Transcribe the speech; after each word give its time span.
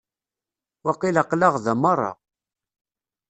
Waqil 0.85 1.15
aql-aɣ 1.21 1.55
da 1.63 1.73
merra. 1.81 2.11